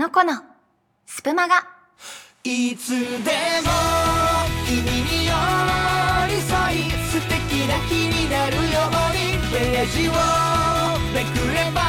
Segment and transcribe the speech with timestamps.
[0.00, 0.32] のこの
[1.04, 1.56] スプマガ。
[2.42, 3.04] いつでも
[4.66, 5.32] 君に寄
[6.26, 8.64] り添い素敵な日になるよう
[9.12, 10.12] にページを
[11.12, 11.82] めくれば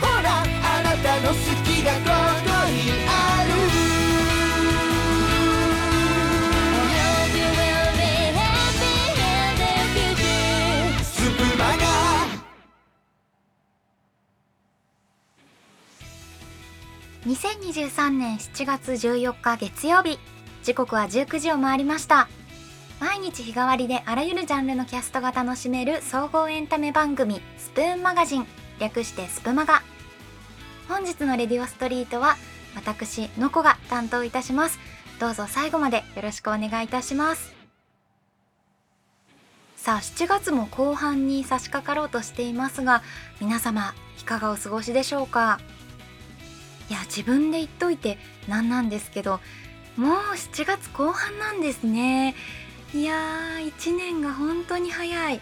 [0.00, 2.25] ほらあなたの好きがこう
[17.26, 20.20] 2023年7月14日月曜日
[20.62, 22.28] 時刻は19時を回りました。
[23.00, 28.46] 毎日日替わりであらゆるジャンルのキャストが楽しめる総合エンタメ番組スプーンマガジン。
[28.78, 29.82] 略してスプマガ。
[30.88, 32.36] 本日のレディオストリートは
[32.76, 34.78] 私のこが担当いたします。
[35.18, 37.56] どうぞ最後までよろしくお願いいたします。
[39.76, 43.02] さあ7月も後半に差し掛かろうとしていますが
[43.40, 45.58] 皆様いかがお過ごしでしょうか？
[46.88, 48.18] いや自分で言っといて
[48.48, 49.40] なんなんですけど
[49.96, 52.34] もう7月後半なんですね。
[52.94, 55.40] いやー1年が本当に早い。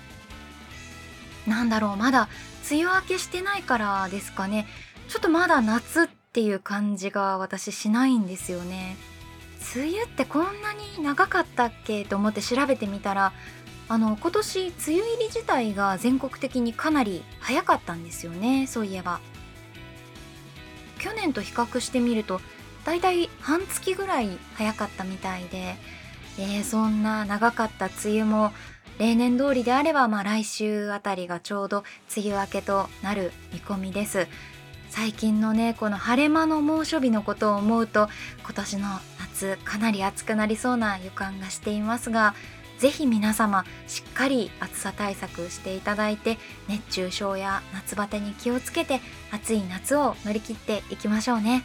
[1.46, 2.28] なんだろうまだ
[2.70, 4.66] 梅雨明けしてないからですかね。
[5.08, 8.96] ちょっとまだ夏っていう感じが私しないんですよね。
[9.74, 13.32] 梅雨ってこんなに長かったっけと思って調べてみたら
[13.88, 19.20] あの今年梅雨入り自体が全国的にかなり早かったんですよねそういえば。
[21.04, 22.40] 去年と比較してみると
[22.86, 25.76] だいたい半月ぐらい早かったみたいで、
[26.38, 28.52] えーそんな長かった梅雨も
[28.98, 31.84] 例年通りであれば、まあ、来週あたりがちょうど
[32.16, 34.28] 梅雨明けとなる見込みです。
[34.88, 38.08] 最近のねこの晴れ間の猛暑日のことを思うと
[38.44, 42.34] 今年の夏かなり暑くなりそうな予感がしていますが
[42.84, 46.36] ぜひ皆様しっかり暑さ対策していただいて
[46.68, 49.00] 熱中症や夏バテに気をつけて
[49.32, 51.64] 暑い夏を乗り切っていきましょうね。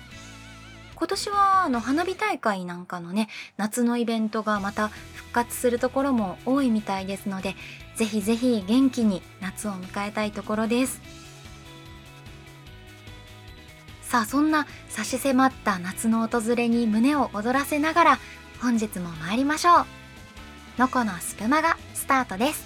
[0.95, 7.55] 今年はあの花火大会なんかのね夏のイベントがまた復活するところも多いみたいですので
[7.97, 11.01] ぜひぜひ元気に夏を迎えたいところです。
[14.03, 18.19] さあそんな差し迫った夏の訪れに胸を躍らせながら
[18.61, 19.98] 本日も参りましょう。
[20.79, 22.65] のこのスプマがスタートです。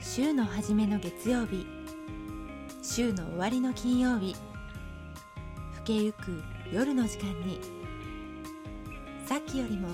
[0.00, 1.66] 週の初めの月曜日。
[2.80, 4.36] 週の終わりの金曜日。
[5.78, 6.40] 更けゆく
[6.72, 7.60] 夜の時間に。
[9.26, 9.88] さっきよりも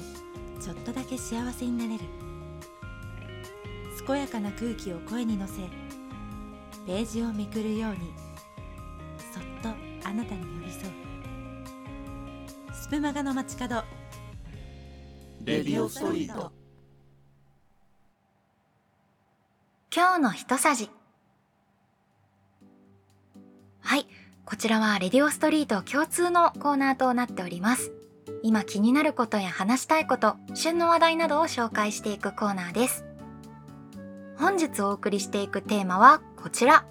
[0.61, 2.05] ちょっとだけ幸せになれる。
[4.07, 5.55] 健やかな空気を声に乗せ
[6.87, 8.13] ページをめくるように
[9.33, 9.71] そっと
[10.07, 10.56] あなたに
[12.87, 13.83] スプマガの街角。
[15.45, 16.53] レディオストリート。
[19.93, 20.89] 今日の一さじ。
[23.81, 24.07] はい
[24.45, 27.91] こちらはレディオストリート共通のコーナーとなっております。
[28.45, 33.05] 今気になることや話したいこと旬の話題などを紹介していくコーナーです。
[34.39, 36.87] 本日お送りしていくテーマはこちら。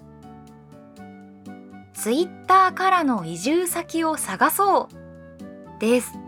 [1.94, 5.05] ツイッターからの移住先を探そう
[5.78, 6.18] です。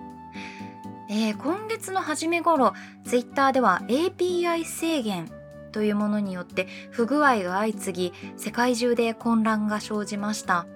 [1.10, 5.30] えー今月の初め頃ツイッターでは API 制限
[5.72, 10.66] というものによって不具合が相次ぎ世界中で混乱が生じました。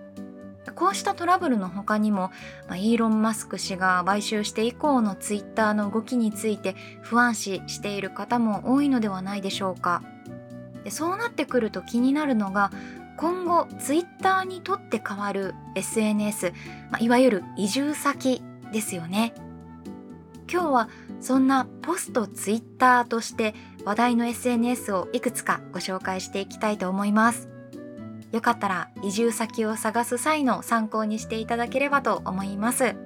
[0.74, 2.30] こうしたトラブルの他にも、
[2.68, 10.02] まあイーロン・マスク氏が買収して以降のツイッターの動きについて不安視している方も多いのではないでしょうか。
[10.84, 12.70] でそうなってくると気になるのが
[13.16, 16.52] 今後ツイッターにとって変わる SNS、
[16.90, 19.34] まあいわゆる移住先ですよね。
[20.52, 20.88] 今日は
[21.20, 27.48] そんなポストツイッターとして話題の SNS をいくつかご紹介していきたいと思います。
[28.32, 32.96] よかったら移住先を探す際の参考にしていただければと思います。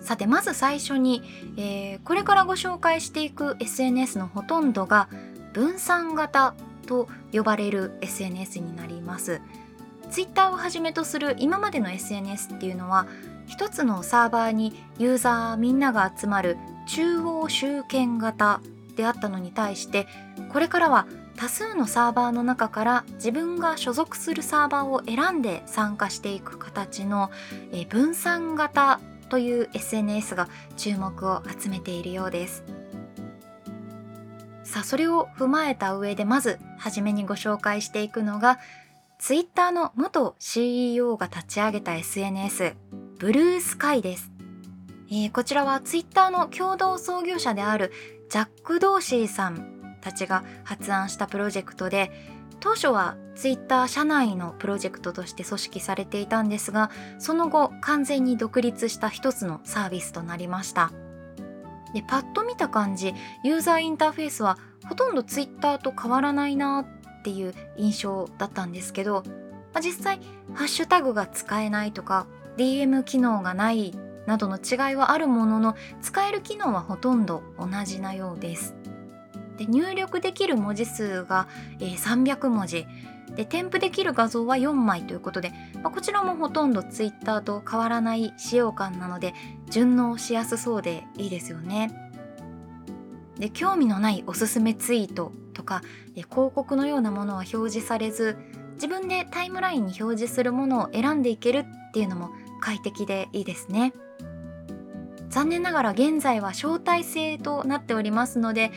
[0.00, 1.22] さてまず最初に、
[1.56, 5.08] えーこれからご紹介していく SNS のほとんどが
[5.52, 6.54] 分散型
[6.86, 9.40] と呼ばれる SNS になります。
[10.10, 13.06] ツイッターをはじめとする今までの SNS っていうのは
[13.46, 16.56] 一つのサーバーにユーザーみんなが集まる
[16.88, 18.60] 中央集権型
[18.96, 20.06] であったのに対して
[20.52, 21.06] これからは
[21.36, 27.30] 多数のサーバーの中から自分が所属するサーバーを選んで参加していく形の
[27.90, 32.64] 分散型という SNS が注目を集めているようです。
[34.64, 38.58] さあそれを踏まえた上でまず初めにご紹介していくのが
[39.18, 42.74] ツイッターの元 CEO が立ち上げた SNS
[43.18, 44.30] ブルースカイです、
[45.08, 47.92] えーこちらはツイッターの共同創業者である
[48.28, 52.10] ジャック・ドーシーさんたちが発案したプロジェクトで
[52.60, 60.92] 当初はツイッター社内のプロジェクトとして組織されていたんですがその後完全に独立した一つのサービスとなりました。
[61.94, 66.86] でパッと見た感じユーザーインターフェースはほとんどツイッターと変わらないな
[67.26, 69.24] っていう印象だったんですけど、
[69.74, 70.20] まあ、実際
[70.54, 73.92] ハッシュタグが使えないとか DM 機能がない
[74.26, 78.76] などの違いはあるものの使える機能はほとんど同じなようです
[79.58, 81.48] で入力できる文字数が、
[81.80, 82.86] えー、300文字
[83.34, 85.50] で添付できる画像は4枚ということで、
[85.82, 89.34] まあ、こちらもほとんど Twitter と変わらない使用感なので
[89.68, 92.12] 順応しやすそうでいいですよね。
[93.36, 95.82] で興味のないおすすめツイートとか
[96.22, 98.36] 広告のようなものは表示されず
[98.74, 102.30] 自分でタイムラインに表示するものを選んでいけるっていうのも
[102.60, 103.92] 快適でいいですね。
[105.28, 108.72] 残念ながら現在は招待制となっておりますので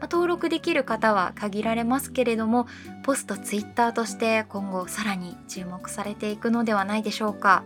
[0.00, 2.66] ま登録できる方は限られますけれども
[3.02, 7.64] ポストツイッターとして今後さらに注目されていくのではないでしょうか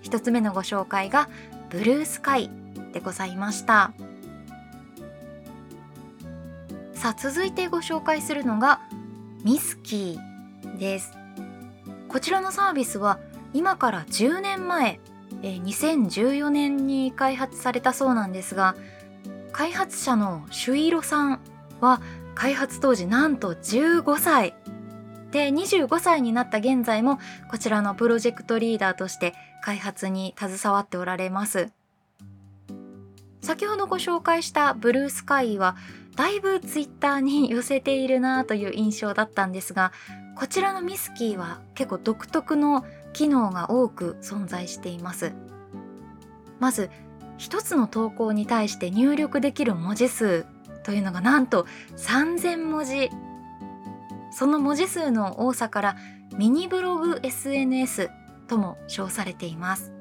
[0.00, 1.28] 一つ目のご紹介が
[1.68, 2.50] ブルースカイ
[2.92, 3.92] でございました
[6.98, 8.80] さあ続いてご紹介するのが
[9.44, 11.12] ミスキーです。
[12.08, 13.20] こちらのサービスは
[13.54, 14.98] 今から10年前
[15.42, 18.74] 2014年に開発されたそうなんですが
[19.52, 21.40] 開発者の朱色さん
[21.80, 22.02] は
[22.34, 24.56] 開発当時なんと15歳。
[25.30, 31.70] で25歳になった現在もこちらのプロジェクトリーダーとして開発に携わっておられます。
[33.40, 35.76] 先ほどご紹介したブルースカイは
[36.18, 39.92] だいぶツイッターに寄せているなという印象だったんですが
[40.34, 45.32] こちらのミスキーは結構独特の機能が多く存在しています。
[46.58, 46.90] まず
[47.36, 50.44] 一つの投稿に対して入力できる文字数
[50.82, 51.66] というのがなんと
[51.96, 53.10] 3000文字。
[54.32, 55.96] その文字数の多さから
[56.36, 58.10] ミニブログ SNS
[58.48, 59.92] とも称されています。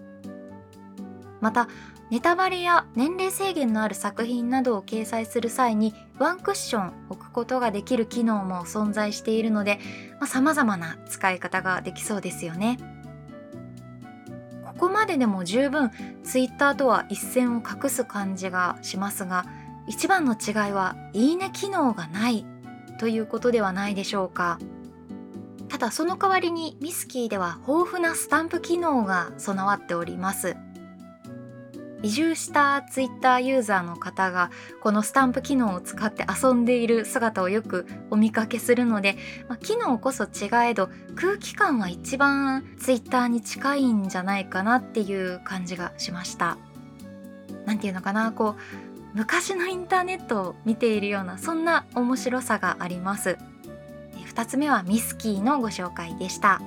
[1.41, 1.67] また
[2.09, 9.80] ネタバレや年齢制限のある作品などを掲載する際にワンクッション置くことができる機能も存在しているので
[10.25, 12.77] さまざ、まな使い方ができそうですよね。
[14.77, 15.92] ここまででも十分
[16.24, 19.45] ツイッターとは一線を画す感じがしますが
[19.88, 22.45] 一番の違いはいいね機能がない
[23.00, 24.59] ということではないでしょうか
[25.68, 30.56] ただその代わりにミスキーでは豊富なスタンプ機能が備わっております
[32.03, 34.51] 移住したツイッターユーザーの方が
[34.81, 39.17] このスタンプ機能を使って遊んでいる姿をよくお見かけするので、
[39.47, 46.57] まあ、機能こそ違えど空気感は一番ツイッターに近いんじゃないかなっていう感じがしました。
[47.65, 53.38] なんていうのかなこう昔のインターネットを見ているようなそんな面白さがあります。
[54.33, 56.61] 2つ目はミスキーのご紹介でした。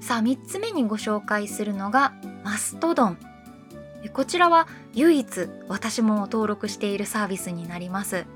[0.00, 2.14] さあ3つ目にご紹介するのが
[2.44, 3.18] マストドン
[4.12, 8.26] こちらは唯一私も登録しているサービスになります。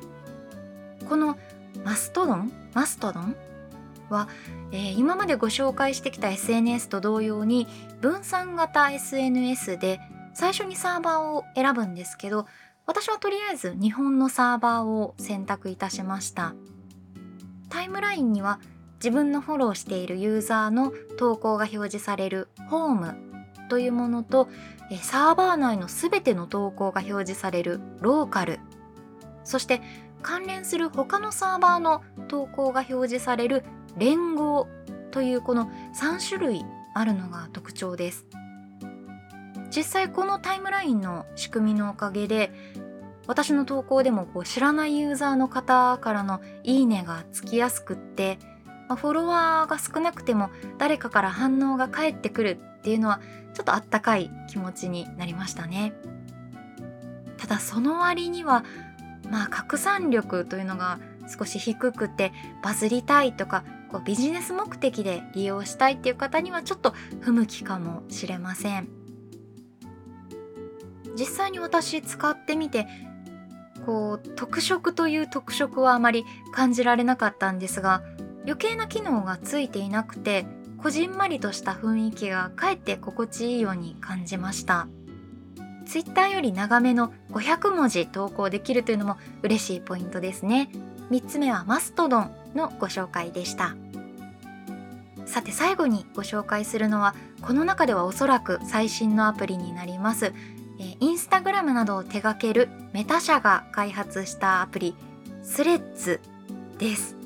[1.08, 1.36] この
[1.84, 3.36] マストドンマストドン
[4.10, 4.28] は、
[4.72, 7.66] えー、今までご紹介してきた SNS と同様に
[8.00, 10.00] 分散型 SNS で
[10.34, 12.46] 最初にサーバーを選ぶんですけど
[12.86, 16.54] 私はとりあえず日本のサーバーを選択いたしました。
[17.68, 18.58] タイムラインには
[18.96, 23.14] 自分のフォローしているユーザーの投稿が表示されるホーム
[23.70, 24.48] というものと
[25.00, 28.58] サーバー内の全ての投稿が表示されるローカル。
[29.44, 29.80] そして
[30.20, 33.64] 関連する他のサーバーの投稿が表示される
[33.96, 34.66] 連合
[35.12, 38.26] というこの3種類あるのが特徴です。
[39.74, 42.52] 実際このタイムラインの仕組みのおかげで
[43.28, 48.40] 私の投稿でもこう知らないユーザーの方からのいいねがつきやすくって
[48.90, 53.20] まあ、フォロワーが少なくても誰かから反応が返ってくるっていうのは
[53.54, 55.92] ちょっとあったかい気持ちになりましたね。
[57.36, 58.64] ただその割には
[59.30, 62.32] まあ拡散力というのが少し低くて
[62.64, 68.88] バズりたいとかこうビジネス目的で利用したいっていう方にはちょっと不向きかもしれません。
[71.16, 72.88] 実際に私使ってみて
[73.86, 78.02] こう特色という特色はあまり感じられなかったんですが
[78.44, 80.46] 余計な機能がついていなくて
[80.78, 84.88] こじんまりとした雰囲気がかえって心地いいように感じました。
[85.86, 90.70] ツイッターより長めの500文字投稿できるというのも嬉しいポイントですね。
[91.10, 93.74] 3つ目はマストドンのご紹介でした。
[95.26, 100.32] さて最後にご紹介するのはこの中ではおそらく最新のアプリになります。
[100.78, 104.94] インスタグラムなどを手掛けるメタ社が開発したアプリ
[105.42, 106.20] スレッズ
[106.78, 107.19] です。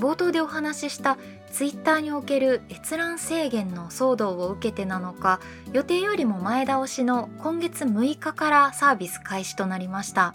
[0.00, 1.18] 冒頭でお話しした
[1.52, 5.40] ツイッターにおける閲覧制限の騒動を受けてなのか
[5.72, 10.34] 予定よりも前倒しの今月6日からサービス開始となりました。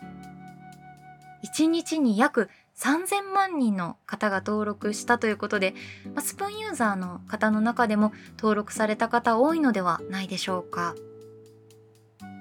[1.46, 5.74] 1日に約3000万人の方が登録したということで、
[6.20, 10.96] スプーンユーザーの方の中でも登録された方多いのではないでしょうか。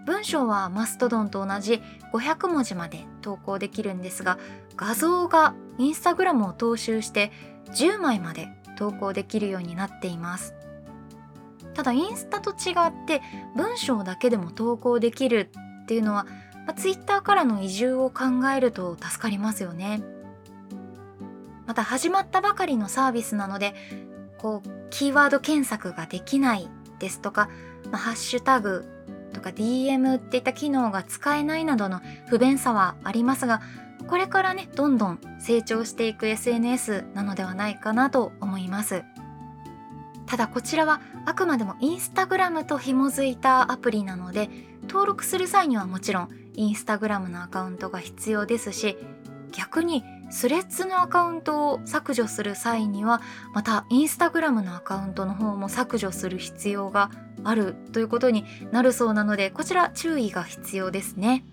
[0.06, 1.80] 文章はマストドンと同じ
[2.12, 4.38] 500文字まで投稿できるんですが
[4.76, 7.32] 画像がインスタグラムを踏襲して
[7.72, 10.54] 10枚まで投稿できるようになっています。
[11.74, 13.20] ただインスタと違って
[13.56, 15.50] 文章だけでも投稿できる
[15.82, 16.24] っていうのは、
[16.66, 18.24] まあ、ツイッターからの移住を考
[18.56, 20.02] えると助かりますよね。
[21.66, 23.74] また始まったばかりのサービスなので
[24.38, 27.48] こうキーワード検索ができないですとか、
[27.90, 28.84] まあ、ハッシュタグ
[29.32, 33.62] とか DM っていった機能が使えないなどの不便さはありますが
[34.08, 39.04] これからねどんどん成長していく SNS なのではないかなと思います
[40.26, 44.48] ただこちらはあくまでもインスタグラムと紐づいたアプリなので
[44.88, 48.96] 登録する際にはもちろんインスタグラムのアカウントが必要ですし
[49.52, 53.20] 逆にスレッズのアカウントを削除する際には
[53.54, 57.10] またインスタグラムのアカウントの方も削除する必要が
[57.44, 61.44] あるということになるそうなのでこちら注意が必要ですね。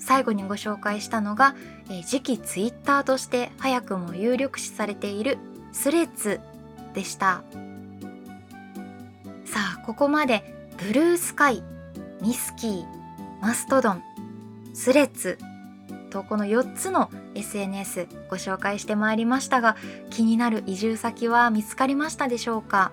[0.00, 1.54] 最後にご紹介したのが、
[1.88, 5.38] えー、次期ツイッターとして早くも有力視されている
[5.72, 6.40] スレッズ
[6.94, 7.44] でした。
[9.44, 10.42] さあここまで
[10.78, 11.62] ブルースカイ
[12.20, 12.84] ミスキー
[13.40, 14.02] マストドン
[14.74, 15.38] スレッズ
[16.10, 19.76] とこの4つの SNS ご紹介してまいりましたが
[20.10, 22.92] 気になる移住先は見つかりましたでしょうか？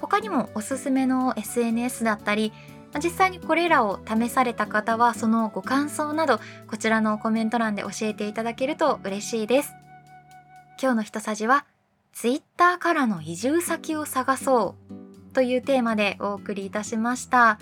[0.00, 2.52] 他にもおすすめの SNS だったり
[3.00, 9.72] 実際にこれらを試された方はそのご感想などこちらのコメント欄で教えていただけると嬉しいです。
[10.80, 11.64] 今日のひとさじは
[12.12, 14.76] Twitter からの移住先を探そ
[15.30, 17.58] うというテーマでお送りいたしました。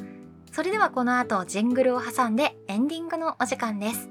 [0.52, 4.08] それではこの後ジングルを挟んでエンディングのお時間です。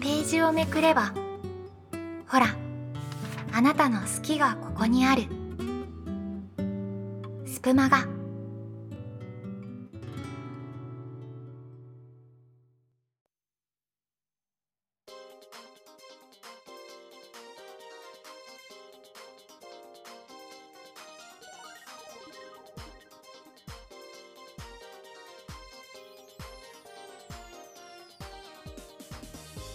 [0.00, 1.12] ページをめくれば
[2.28, 2.46] ほら
[3.54, 5.24] あなたの好きがここにある。
[7.46, 8.06] スプマガ。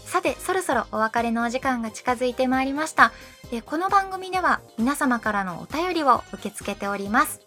[0.06, 3.12] さてそろそろお別れのお時間が近づいてまいりました。
[3.50, 7.40] えこの番組では皆様からのお便りを受け付けております。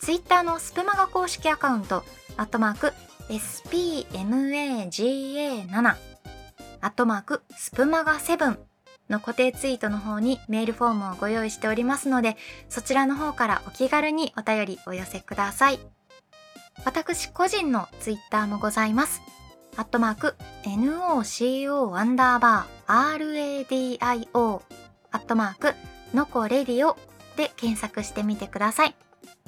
[0.00, 2.04] ツイッターのスプマガ公式アカウント
[2.36, 2.92] アットマーク
[3.30, 5.96] SPMAGA7
[6.80, 8.58] アットマークスプマガ7
[9.08, 12.36] の固定ツイートの方にメールフォームをご用意しておりますので
[12.68, 15.80] そちらの方からお気軽にお便りお寄せください。
[16.84, 19.22] 私個人のツイッターもございます。
[19.76, 24.60] アットマーク NOCO アンダーバー RADIO
[25.12, 25.74] アットマーク
[26.14, 26.96] のこレディオ
[27.36, 28.94] で検索してみてください。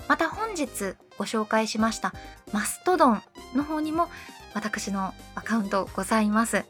[0.08, 2.12] また本日ご紹介しました
[2.52, 3.22] マストドン
[3.54, 4.08] の方にも
[4.54, 6.64] 私のアカウントございます。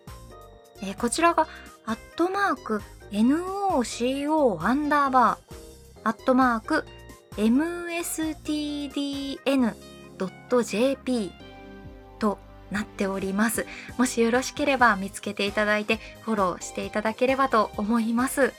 [0.82, 1.46] えー、こちらが
[1.86, 2.82] アットマーク
[3.12, 6.84] NOCO アンダーバーアットマーク
[7.36, 8.12] mstdn.jp
[12.18, 12.38] と
[12.70, 13.66] なっております。
[13.98, 18.52] もしよろしければ見つけていただいてフォローしていただければと思います。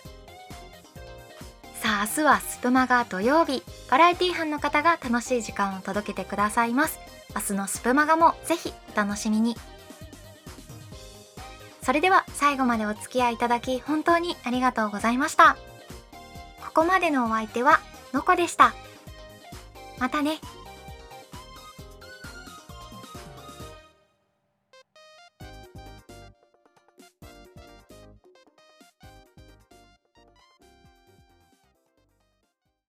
[1.92, 3.64] さあ明日はスプマが土曜日。
[3.90, 7.02] バラエティ班の方が楽しい時間を届けてくださいます。
[7.36, 9.58] 明日のスプマガもぜひお楽しみに。
[11.82, 15.58] それでは最後までお付き合いいただき本当にありがとうございました。
[16.64, 17.82] ここまでのお相手は
[18.14, 18.74] のこでした。
[20.00, 20.38] またね。